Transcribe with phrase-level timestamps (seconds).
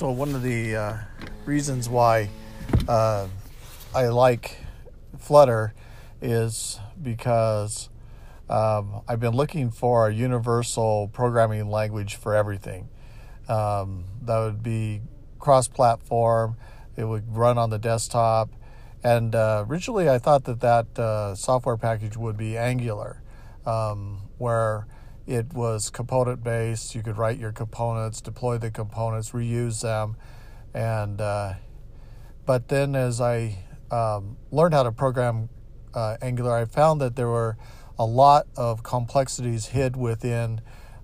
[0.00, 0.96] So one of the uh,
[1.44, 2.30] reasons why
[2.88, 3.28] uh,
[3.94, 4.56] I like
[5.18, 5.74] Flutter
[6.22, 7.90] is because
[8.48, 12.88] um, I've been looking for a universal programming language for everything.
[13.46, 15.02] Um, that would be
[15.38, 16.56] cross-platform.
[16.96, 18.48] It would run on the desktop,
[19.04, 23.20] and uh, originally I thought that that uh, software package would be Angular,
[23.66, 24.86] um, where
[25.30, 26.96] it was component based.
[26.96, 30.16] You could write your components, deploy the components, reuse them,
[30.74, 31.54] and uh,
[32.46, 35.48] but then as I um, learned how to program
[35.94, 37.56] uh, Angular, I found that there were
[37.96, 40.62] a lot of complexities hid within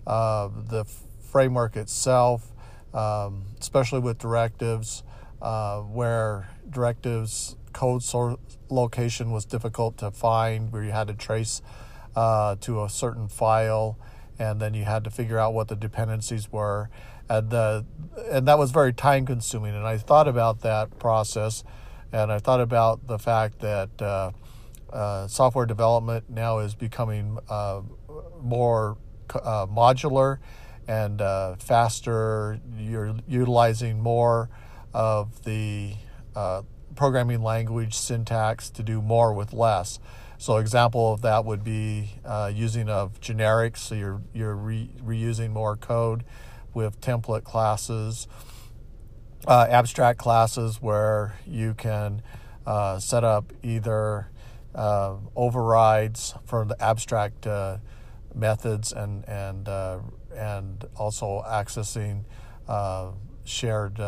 [0.08, 0.84] uh, the
[1.20, 2.52] framework itself,
[2.92, 5.04] um, especially with directives,
[5.40, 8.38] uh, where directives code source
[8.70, 11.62] location was difficult to find, where you had to trace
[12.16, 13.96] uh, to a certain file
[14.38, 16.88] and then you had to figure out what the dependencies were,
[17.28, 17.84] and the
[18.30, 19.74] and that was very time consuming.
[19.74, 21.64] And I thought about that process,
[22.12, 24.32] and I thought about the fact that uh,
[24.92, 27.82] uh, software development now is becoming uh,
[28.40, 28.96] more
[29.34, 30.38] uh, modular
[30.88, 32.60] and uh, faster.
[32.78, 34.48] You're utilizing more
[34.94, 35.94] of the
[36.34, 36.62] uh,
[36.94, 39.98] programming language syntax to do more with less.
[40.38, 43.78] So example of that would be uh, using of generics.
[43.78, 46.24] So you're you're re- reusing more code
[46.74, 48.28] with template classes,
[49.46, 52.22] uh, abstract classes where you can
[52.66, 54.28] uh, set up either
[54.74, 57.78] uh, overrides for the abstract uh,
[58.34, 60.00] methods and and uh,
[60.34, 62.24] and also accessing
[63.44, 63.98] shared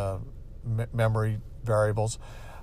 [0.93, 2.19] memory variables.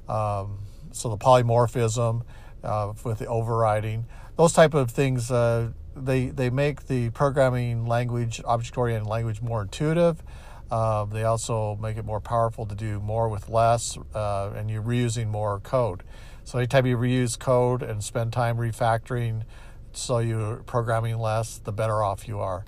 [0.09, 0.59] Um,
[0.93, 2.23] so the polymorphism
[2.63, 4.07] uh, with the overriding.
[4.37, 10.23] Those type of things, uh, they, they make the programming language, object-oriented language more intuitive.
[10.71, 14.83] Uh, they also make it more powerful to do more with less, uh, and you're
[14.83, 16.03] reusing more code.
[16.45, 19.45] So anytime you reuse code and spend time refactoring,
[19.93, 22.65] so you're programming less, the better off you are.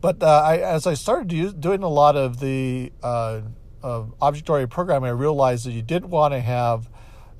[0.00, 3.42] But uh, I, as I started doing a lot of the uh,
[3.82, 6.90] object-oriented programming, I realized that you didn't want to have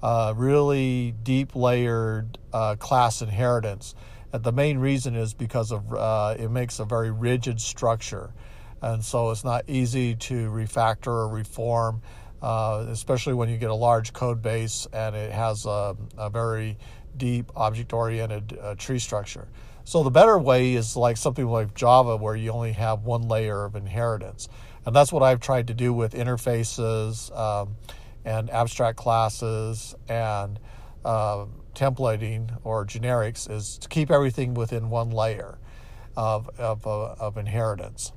[0.04, 3.94] uh, really deep layered uh, class inheritance.
[4.34, 8.34] And the main reason is because of uh, it makes a very rigid structure,
[8.82, 12.02] and so it's not easy to refactor or reform,
[12.42, 16.76] uh, especially when you get a large code base and it has a, a very
[17.16, 19.48] deep object-oriented uh, tree structure.
[19.84, 23.64] So the better way is like something like Java, where you only have one layer
[23.64, 24.48] of inheritance,
[24.84, 27.34] and that's what I've tried to do with interfaces.
[27.34, 27.76] Um,
[28.24, 30.58] and abstract classes and
[31.04, 35.58] uh, templating or generics is to keep everything within one layer
[36.16, 38.12] of, of, uh, of inheritance.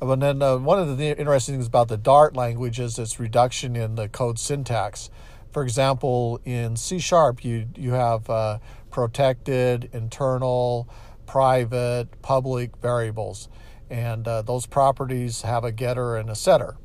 [0.00, 3.76] And then uh, one of the interesting things about the Dart language is its reduction
[3.76, 5.10] in the code syntax.
[5.52, 8.58] For example, in C Sharp, you, you have uh,
[8.90, 10.88] protected, internal,
[11.24, 13.48] private, public variables,
[13.88, 16.76] and uh, those properties have a getter and a setter.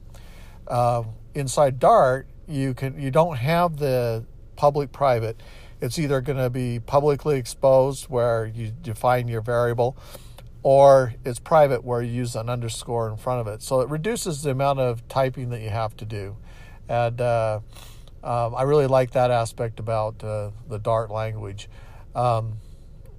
[1.33, 4.25] Inside Dart, you can you don't have the
[4.55, 5.41] public private.
[5.79, 9.97] It's either going to be publicly exposed where you define your variable,
[10.61, 13.63] or it's private where you use an underscore in front of it.
[13.63, 16.35] So it reduces the amount of typing that you have to do,
[16.89, 17.61] and uh,
[18.23, 21.69] um, I really like that aspect about uh, the Dart language.
[22.13, 22.57] Um,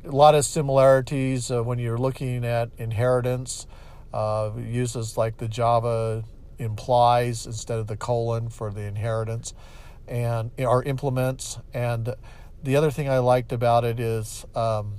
[0.04, 3.66] a lot of similarities uh, when you're looking at inheritance.
[4.12, 6.22] Uh, uses like the Java
[6.62, 9.54] implies instead of the colon for the inheritance
[10.08, 11.58] and or implements.
[11.72, 12.14] And
[12.62, 14.94] the other thing i liked about it is um,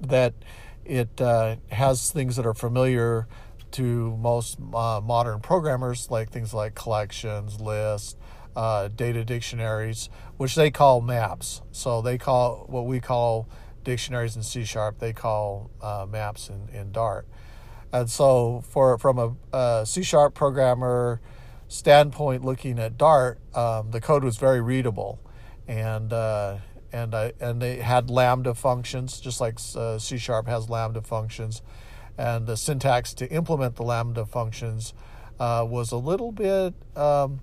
[0.00, 0.34] that
[0.84, 3.26] it uh, has things that are familiar
[3.72, 8.16] to most uh, modern programmers like things like collections lists
[8.54, 11.62] uh, data dictionaries which they call maps.
[11.72, 13.48] So they call what we call
[13.84, 17.26] dictionaries in c sharp they call uh, maps in, in dart
[17.96, 21.18] and so, for from a, a C sharp programmer
[21.66, 25.18] standpoint, looking at Dart, um, the code was very readable,
[25.66, 26.58] and uh,
[26.92, 31.62] and I, and they had lambda functions, just like uh, C sharp has lambda functions,
[32.18, 34.92] and the syntax to implement the lambda functions
[35.40, 37.40] uh, was a little bit um,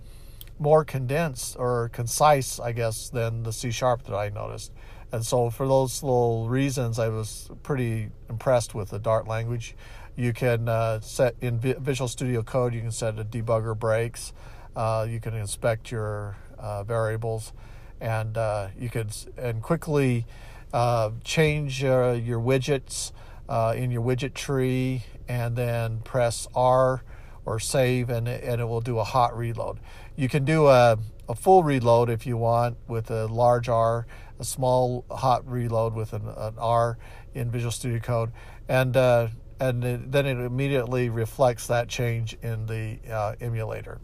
[0.60, 4.72] more condensed or concise, I guess, than the C sharp that I noticed.
[5.12, 9.76] And so, for those little reasons, I was pretty impressed with the Dart language.
[10.16, 12.76] You can uh, set in Visual Studio Code.
[12.76, 14.32] You can set a debugger breaks.
[14.76, 17.52] Uh, you can inspect your uh, variables,
[18.00, 20.26] and uh, you can and quickly
[20.72, 23.12] uh, change your widgets
[23.50, 27.04] uh, in your widget tree, and then press R
[27.46, 29.80] or save, and and it will do a hot reload.
[30.16, 34.06] You can do a, a full reload if you want with a large R,
[34.40, 36.98] a small hot reload with an, an R
[37.34, 38.32] in Visual Studio Code,
[38.68, 39.28] and uh,
[39.64, 44.02] and then it immediately reflects that change in the uh, emulator.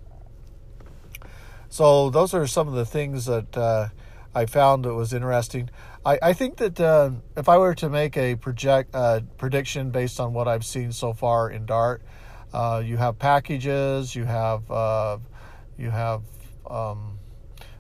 [1.67, 3.89] So those are some of the things that uh,
[4.33, 5.69] I found that was interesting.
[6.05, 10.19] I, I think that uh, if I were to make a project uh, prediction based
[10.21, 12.01] on what I've seen so far in Dart,
[12.53, 15.17] uh, you have packages, you have uh,
[15.77, 16.21] you have
[16.69, 17.19] um,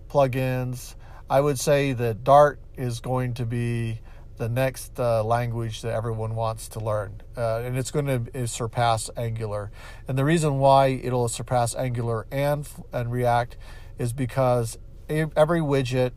[0.09, 0.95] plugins.
[1.29, 4.01] I would say that Dart is going to be
[4.39, 9.09] the next uh, language that everyone wants to learn, uh, and it's going to surpass
[9.17, 9.69] Angular.
[10.07, 13.57] And the reason why it'll surpass Angular and and React
[13.99, 14.77] is because
[15.09, 16.13] every widget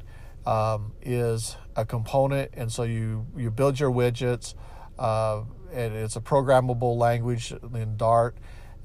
[0.46, 4.54] um, is a component, and so you you build your widgets,
[5.00, 5.42] uh,
[5.72, 8.36] and it's a programmable language in Dart.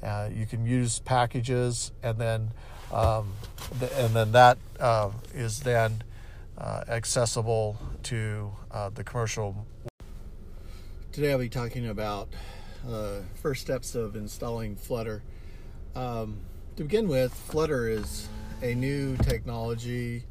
[0.02, 2.52] Uh, you can use packages, and then
[2.92, 3.34] um,
[3.98, 6.02] and then that uh, is then
[6.58, 9.66] uh, accessible to uh, the commercial.
[11.12, 12.30] Today I'll be talking about
[12.88, 15.24] uh, first steps of installing Flutter.
[15.96, 16.38] Um,
[16.76, 18.28] to begin with, Flutter is
[18.62, 20.24] a new technology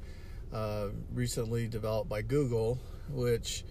[0.53, 2.79] uh, recently developed by Google,
[3.11, 3.65] which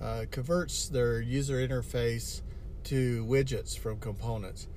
[0.00, 2.42] uh, converts their user interface
[2.84, 4.68] to widgets from components.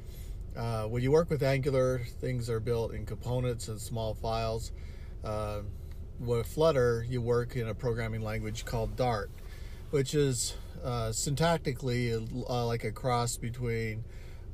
[0.55, 4.71] Uh, when you work with Angular, things are built in components and small files.
[5.23, 5.61] Uh,
[6.19, 9.31] with Flutter, you work in a programming language called Dart,
[9.91, 12.13] which is uh, syntactically
[12.49, 14.03] uh, like a cross between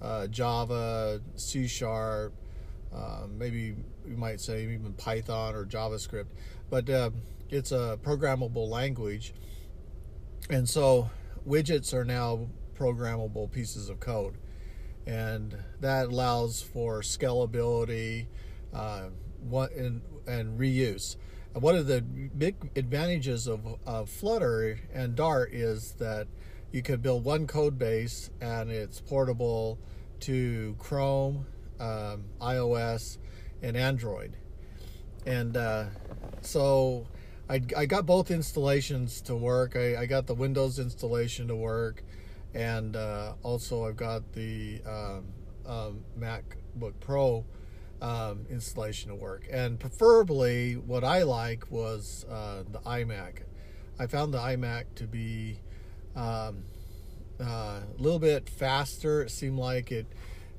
[0.01, 2.33] uh, Java, C Sharp,
[2.93, 3.75] uh, maybe
[4.07, 6.27] you might say even Python or JavaScript,
[6.69, 7.09] but uh,
[7.49, 9.33] it's a programmable language,
[10.49, 11.09] and so
[11.47, 14.35] widgets are now programmable pieces of code
[15.09, 18.27] and that allows for scalability
[18.73, 19.09] uh,
[19.75, 21.15] and, and reuse.
[21.53, 26.27] One of the big advantages of, of Flutter and Dart is that
[26.71, 29.79] you can build one code base and it's portable
[30.21, 31.47] to Chrome,
[31.79, 33.17] um, iOS,
[33.63, 34.37] and Android.
[35.25, 35.85] And uh,
[36.41, 37.07] so
[37.49, 39.75] I, I got both installations to work.
[39.75, 42.03] I, I got the Windows installation to work
[42.53, 45.25] and uh, also I've got the um,
[45.65, 47.43] um, MacBook Pro
[48.01, 49.47] um, installation to work.
[49.51, 53.43] And preferably, what I like was uh, the iMac.
[53.99, 55.59] I found the iMac to be
[56.15, 56.63] um,
[57.39, 59.23] uh, a little bit faster.
[59.23, 60.07] It seemed like it.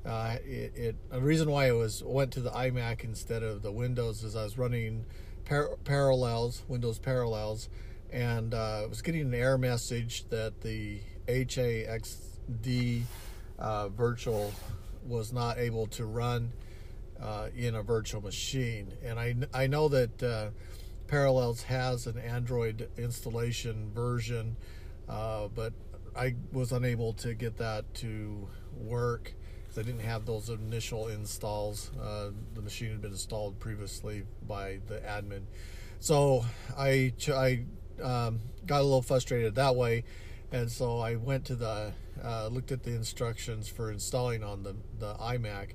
[0.04, 3.70] Uh, it, it a reason why I was went to the iMac instead of the
[3.70, 5.04] Windows is I was running
[5.44, 7.68] par- parallels, Windows Parallels,
[8.10, 13.02] and uh, I was getting an error message that the HAXD
[13.58, 14.52] uh, virtual
[15.06, 16.52] was not able to run
[17.22, 18.92] uh, in a virtual machine.
[19.04, 20.50] And I, I know that uh,
[21.06, 24.56] Parallels has an Android installation version,
[25.08, 25.72] uh, but
[26.16, 29.32] I was unable to get that to work
[29.62, 31.90] because I didn't have those initial installs.
[32.00, 35.42] Uh, the machine had been installed previously by the admin.
[36.00, 36.44] So
[36.76, 37.64] I, I
[38.02, 40.04] um, got a little frustrated that way
[40.52, 44.74] and so I went to the uh, looked at the instructions for installing on the
[44.98, 45.70] the iMac,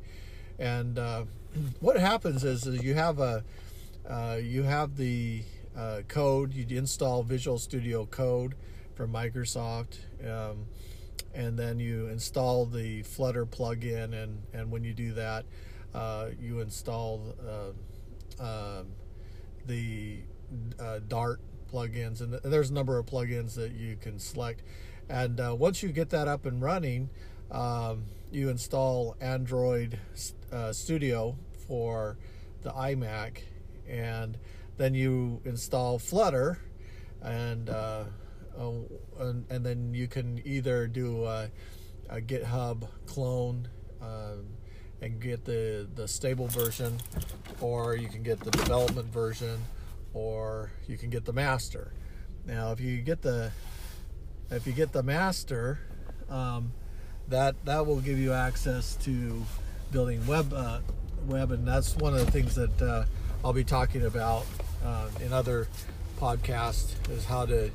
[0.59, 1.23] and uh,
[1.79, 3.43] what happens is, is, you have a
[4.09, 5.43] uh, you have the
[5.75, 8.55] uh, code you install Visual Studio Code
[8.93, 9.97] from Microsoft.
[10.23, 10.67] Um,
[11.33, 15.45] and then you install the Flutter plugin, and, and when you do that,
[15.93, 17.35] uh, you install
[18.39, 18.87] uh, um,
[19.65, 20.19] the
[21.09, 24.61] Dart plugins, and there's a number of plugins that you can select.
[25.09, 27.09] And uh, once you get that up and running,
[27.51, 29.99] um, you install Android
[30.51, 31.37] uh, Studio
[31.67, 32.17] for
[32.61, 33.39] the iMac,
[33.87, 34.37] and
[34.77, 36.59] then you install Flutter,
[37.21, 38.03] and uh,
[39.19, 41.49] and, and, then you can either do a,
[42.09, 43.67] a GitHub clone
[44.01, 44.45] um,
[45.01, 46.97] and get the the stable version,
[47.61, 49.59] or you can get the development version
[50.15, 51.93] or you can get the master.
[52.45, 53.51] Now, if you get the
[54.49, 55.79] if you get the master,
[56.29, 56.71] um,
[57.29, 59.43] that that will give you access to
[59.91, 60.79] building web uh,
[61.27, 63.05] web, and that's one of the things that uh,
[63.43, 64.45] I'll be talking about
[64.83, 65.67] uh, in other
[66.19, 67.71] podcasts is how to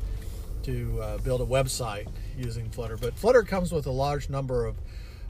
[0.63, 2.97] to uh, build a website using Flutter.
[2.97, 4.77] But Flutter comes with a large number of,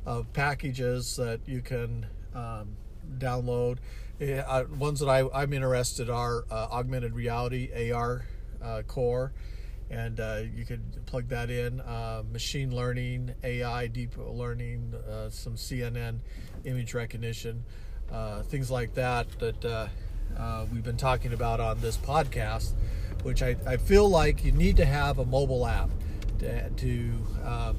[0.04, 2.76] of packages that you can um,
[3.18, 3.78] download.
[4.20, 8.26] Uh, ones that I, am interested are uh, augmented reality AR
[8.86, 9.32] core
[9.90, 11.80] and uh, you could plug that in.
[11.80, 16.20] Uh, machine learning, AI, deep learning, uh, some CNN
[16.64, 17.64] image recognition,
[18.12, 19.88] uh, things like that that uh,
[20.38, 22.73] uh, we've been talking about on this podcast.
[23.23, 25.90] Which I, I feel like you need to have a mobile app
[26.38, 27.12] to, to
[27.44, 27.76] um,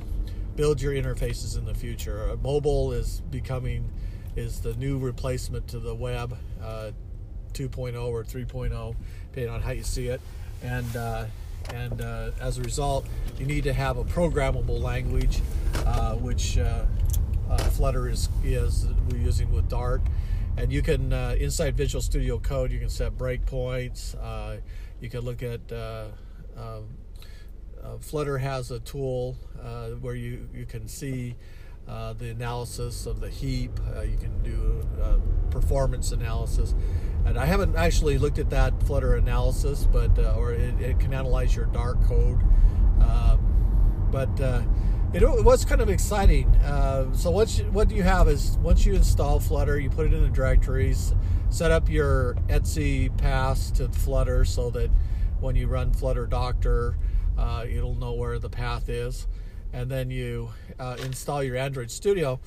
[0.55, 2.37] build your interfaces in the future.
[2.43, 3.89] mobile is becoming
[4.35, 8.95] is the new replacement to the web 2.0 or 3.0,
[9.31, 10.21] depending on how you see it,
[10.61, 10.95] and
[11.73, 13.05] and uh, as a result,
[13.37, 15.41] you need to have a programmable language,
[15.85, 16.85] uh, which uh,
[17.49, 20.01] uh Flutter is is we're using with Dart,
[20.57, 24.15] and you can uh, inside Visual Studio Code you can set breakpoints.
[24.99, 25.61] You can look at
[26.57, 26.83] um,
[27.99, 29.33] Flutter has a tool
[30.01, 31.35] where you you can see.
[31.87, 33.79] The analysis of the heap.
[34.03, 34.85] you can do
[35.49, 36.75] performance analysis
[37.25, 41.13] and I haven't actually looked at that Flutter analysis, but uh, or it, it, can
[41.13, 42.41] analyze your Dart code.
[43.01, 44.63] Um, but uh,
[45.13, 46.47] it, it, was kind of exciting.
[46.57, 50.13] Uh, so what you, what you have is once you install Flutter, you put it
[50.13, 51.13] in the directories,
[51.49, 54.89] set up your etc path to Flutter so that
[55.39, 56.97] when you run Flutter Doctor,
[57.37, 59.27] uh, it'll know where the path is,
[59.73, 60.49] and then you
[60.79, 62.39] uh, install your Android Studio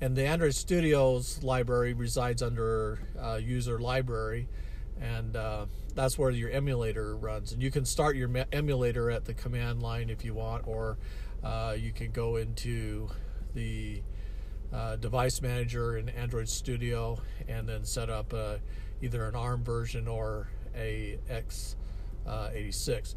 [0.00, 4.48] and the Android Studios library resides under uh, user library,
[5.00, 7.52] and uh, that's where your emulator runs.
[7.52, 10.98] And you can start your emulator at the command line if you want, or
[11.42, 13.08] uh, you can go into
[13.54, 14.02] the
[14.72, 18.56] uh, device manager in Android Studio and then set up uh,
[19.00, 23.14] either an ARM version or a x86.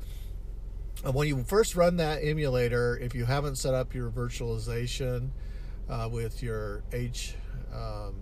[1.06, 5.30] And when you first run that emulator, if you haven't set up your virtualization,
[5.90, 7.36] uh, with your H
[7.74, 8.16] um,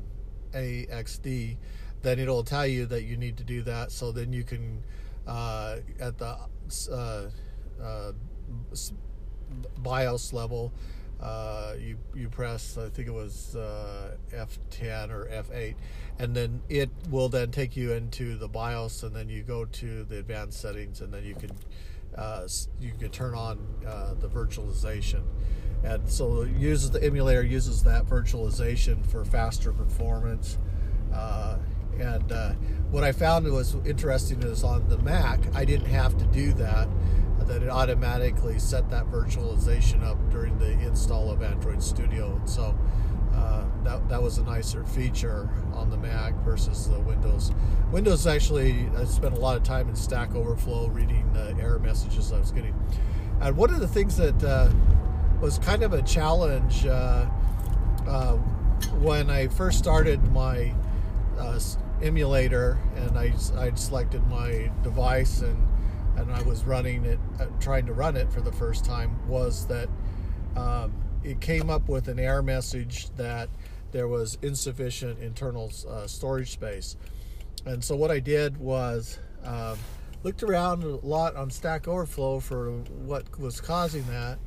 [0.54, 3.92] then it'll tell you that you need to do that.
[3.92, 4.84] So then you can
[5.28, 6.38] uh, at the
[6.92, 7.30] uh,
[7.82, 8.12] uh
[9.82, 10.72] BIOS level,
[11.22, 15.76] uh, you you press I think it was uh, F10 or F8,
[16.20, 20.04] and then it will then take you into the BIOS, and then you go to
[20.04, 21.52] the advanced settings, and then you can
[22.80, 23.60] you can turn on
[24.20, 25.24] the virtualization.
[25.84, 30.58] And so uses the emulator uses that virtualization for faster performance.
[31.14, 31.58] Uh,
[32.00, 32.54] and uh,
[32.90, 36.90] what I found was interesting is on the Mac I didn't have to do that
[37.40, 42.36] that it automatically set that virtualization up during the install of Android Studio.
[42.36, 42.76] And so
[43.36, 47.52] uh, that, that was a nicer feature on the Mac versus the Windows.
[47.92, 52.32] Windows actually, I spent a lot of time in Stack Overflow reading the error messages
[52.32, 52.74] I was getting.
[53.42, 54.72] And one of the things that uh,
[55.42, 57.26] was kind of a challenge uh,
[58.08, 58.34] uh,
[59.00, 60.74] when I first started my
[61.38, 61.60] uh,
[62.02, 65.68] emulator and I I'd selected my device and
[66.18, 67.20] and I was running it,
[67.60, 69.20] trying to run it for the first time.
[69.28, 69.90] Was that
[70.56, 70.94] um,
[71.26, 73.50] it came up with an error message that
[73.92, 76.96] there was insufficient internal uh, storage space,
[77.66, 79.20] and so what I did was.
[79.44, 79.78] Um,
[80.24, 84.40] looked around a lot on Stack Overflow for what was causing that,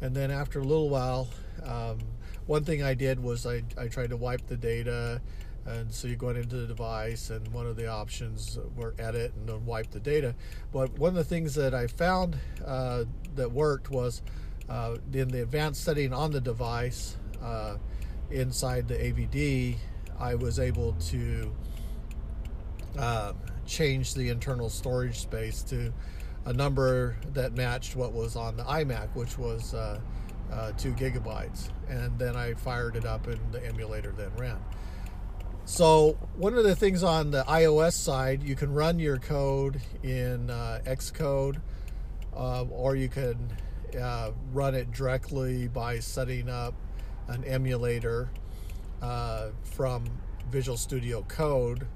[0.00, 1.28] and then after a little while,
[1.62, 1.98] um,
[2.46, 5.20] one thing I did was I, I tried to wipe the data.
[5.66, 9.48] And so you go into the device, and one of the options were edit and
[9.48, 10.34] then wipe the data.
[10.72, 13.04] But one of the things that I found uh,
[13.36, 14.22] that worked was
[14.70, 17.76] uh, in the advanced setting on the device uh,
[18.30, 19.76] inside the AVD,
[20.18, 21.52] I was able to
[22.96, 23.36] um,
[23.66, 25.92] change the internal storage space to
[26.44, 30.00] a number that matched what was on the iMac, which was uh,
[30.52, 31.70] uh, two gigabytes.
[31.88, 34.58] And then I fired it up, and the emulator then ran.
[35.64, 40.50] So one of the things on the iOS side, you can run your code in
[40.50, 41.60] uh, Xcode,
[42.34, 43.50] uh, or you can
[43.96, 46.74] uh, run it directly by setting up
[47.28, 48.30] an emulator
[49.02, 50.04] uh, from
[50.50, 51.86] Visual Studio Code,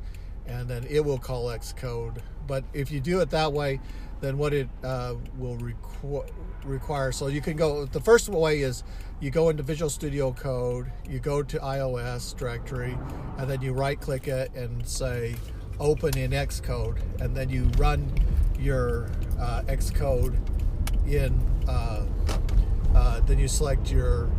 [0.46, 2.18] and then it will call Xcode.
[2.46, 3.80] But if you do it that way,
[4.20, 6.30] then what it uh, will requ-
[6.64, 7.12] require.
[7.12, 7.84] So you can go.
[7.84, 8.84] The first way is
[9.20, 12.96] you go into Visual Studio Code, you go to iOS directory,
[13.38, 15.34] and then you right click it and say
[15.80, 18.08] open in Xcode, and then you run
[18.58, 20.36] your uh, Xcode
[21.06, 21.40] in.
[21.68, 22.04] Uh,
[22.94, 24.30] uh, then you select your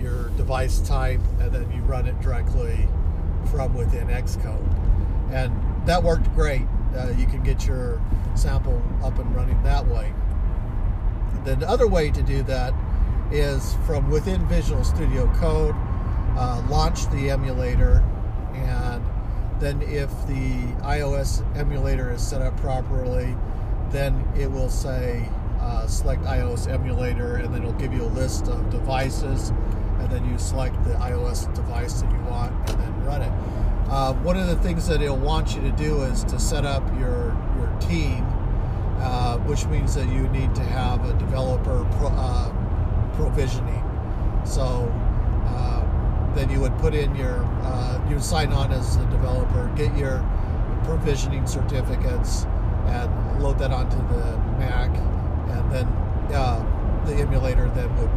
[0.00, 2.88] your device type, and then you run it directly
[3.50, 5.52] from within Xcode, and
[5.86, 6.66] that worked great.
[6.96, 8.00] Uh, you can get your
[8.34, 10.12] sample up and running that way.
[11.44, 12.72] then The other way to do that
[13.30, 15.74] is from within Visual Studio Code,
[16.36, 18.02] uh, launch the emulator,
[18.54, 19.04] and
[19.60, 23.36] then if the iOS emulator is set up properly,
[23.90, 25.28] then it will say
[25.60, 29.50] uh, select iOS emulator, and then it'll give you a list of devices,
[29.98, 33.32] and then you select the iOS device that you want, and then run it.
[33.90, 36.82] Uh, one of the things that it'll want you to do is to set up
[36.98, 38.24] your your team,
[39.00, 42.50] uh, which means that you need to have a developer pro, uh,
[43.14, 43.82] provisioning.
[44.44, 44.92] So
[45.46, 49.72] uh, then you would put in your uh, you would sign on as a developer,
[49.74, 50.24] get your
[50.84, 52.44] provisioning certificates,
[52.86, 54.90] and load that onto the Mac,
[55.50, 55.86] and then
[56.34, 58.10] uh, the emulator then would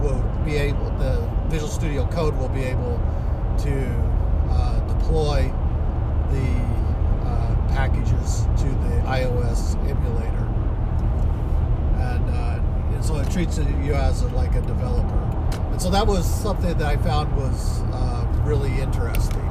[0.00, 2.98] will be able the Visual Studio Code will be able
[3.58, 3.86] to
[4.50, 5.52] uh, deploy
[6.30, 10.46] the uh, packages to the iOS emulator,
[12.00, 15.58] and, uh, and so it treats you as a, like a developer.
[15.72, 19.49] And so that was something that I found was uh, really interesting.